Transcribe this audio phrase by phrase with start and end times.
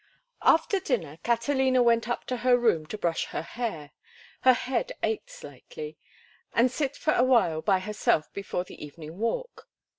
[0.01, 5.29] XX After dinner Catalina went up to her room to brush her hair—her head ached
[5.29, 9.67] slightly—and sit for a while by herself before the evening walk.